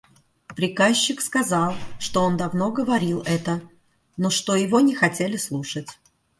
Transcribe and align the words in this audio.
Приказчик 0.55 1.21
сказал, 1.21 1.75
что 1.99 2.21
он 2.23 2.35
давно 2.35 2.71
говорил 2.71 3.21
это, 3.23 3.61
но 4.17 4.31
что 4.31 4.55
его 4.55 4.79
не 4.79 4.95
хотели 4.95 5.37
слушать. 5.37 5.99